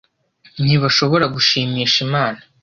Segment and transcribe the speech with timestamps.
[0.63, 2.41] ntibashobora gushimisha Imana